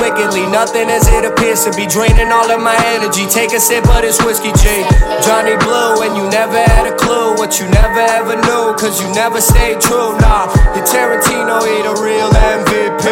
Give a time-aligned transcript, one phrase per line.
[0.00, 0.46] wickedly.
[0.48, 3.26] Nothing as it appears to be draining all of my energy.
[3.26, 4.84] Take a sip of this whiskey, G.
[5.22, 9.08] Johnny Blue, and you never had a clue what you never ever knew, cause you
[9.14, 10.16] never stayed true.
[10.18, 13.06] Nah, your Tarantino, he the real MVP.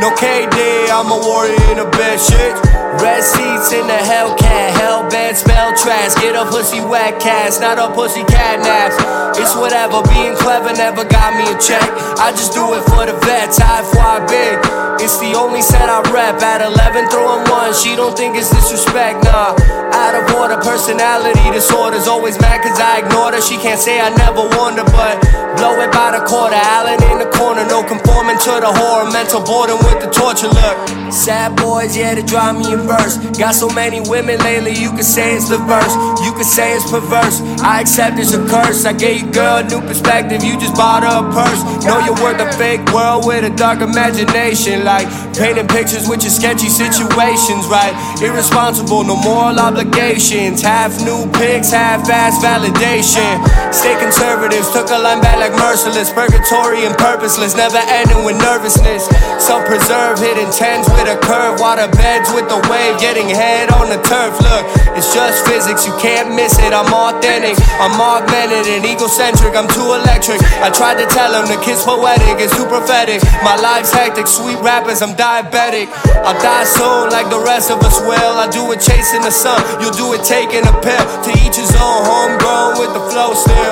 [0.00, 2.54] No KD, I'm a warrior in a bed shit.
[3.00, 6.14] Red seats in the Hellcat, Hellbent spell trash.
[6.16, 8.94] Get a pussy wet cast, not a pussy catnaps.
[9.38, 11.88] It's whatever, being clever never got me a check.
[12.18, 14.61] I just do it for the vets, high fly big.
[15.02, 16.38] It's the only set I rep.
[16.38, 19.58] At 11, throwing one, she don't think it's disrespect, nah.
[19.90, 22.06] Out of order, personality disorders.
[22.06, 23.42] Always mad cause I ignored her.
[23.42, 25.18] She can't say I never wonder, but
[25.58, 26.54] blow it by the quarter.
[26.54, 29.10] Allen in the corner, no conforming to the horror.
[29.12, 30.76] Mental boredom with the torture look.
[31.12, 33.18] Sad boys, yeah, to drive me in verse.
[33.38, 35.94] Got so many women lately, you could say it's the verse.
[36.24, 37.40] You could say it's perverse.
[37.62, 38.84] I accept it's a curse.
[38.84, 41.60] I gave you girl a new perspective, you just bought her a purse.
[41.84, 44.84] Know you're worth a fake world with a dark imagination.
[44.84, 47.94] Like painting pictures with your sketchy situations, right?
[48.22, 50.62] Irresponsible, no moral obligations.
[50.62, 53.51] Half new pics, half ass validation.
[53.82, 56.14] Stay conservatives, took a line back like merciless.
[56.14, 59.10] Purgatory and purposeless, never ending with nervousness.
[59.42, 61.58] Self preserve, hitting tens with a curve.
[61.58, 64.38] Water beds with the wave, getting head on the turf.
[64.38, 66.70] Look, it's just physics, you can't miss it.
[66.70, 69.58] I'm authentic, I'm augmented and egocentric.
[69.58, 70.38] I'm too electric.
[70.62, 73.18] I tried to tell him the kid's poetic, it's too prophetic.
[73.42, 75.90] My life's hectic, sweet rappers, I'm diabetic.
[76.22, 78.38] I'll die soon like the rest of us will.
[78.38, 81.02] I do it chasing the sun, you'll do it taking a pill.
[81.26, 83.71] To each his own, homegrown with the flow still.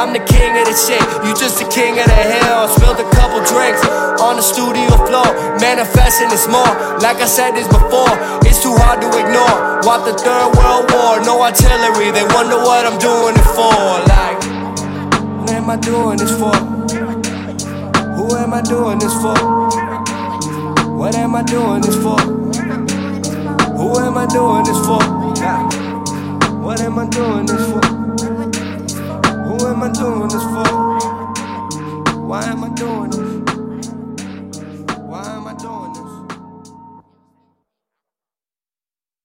[0.00, 2.72] I'm the king of the shit, you just the king of the hill.
[2.72, 3.84] Spilled a couple drinks
[4.24, 5.28] on the studio floor,
[5.60, 6.72] manifesting it's more.
[7.04, 8.08] Like I said this before,
[8.48, 9.84] it's too hard to ignore.
[9.84, 12.08] Want the third world war, no artillery.
[12.16, 13.76] They wonder what I'm doing it for.
[14.08, 14.40] Like,
[15.36, 16.56] what am I doing this for?
[18.16, 19.36] Who am I doing this for?
[20.96, 22.16] What am I doing this for?
[23.76, 25.04] Who am I doing this for?
[26.56, 27.59] What am I doing this for?
[29.82, 32.20] am I doing this for?
[32.26, 33.48] Why am I doing this?
[34.98, 36.09] Why am I doing this?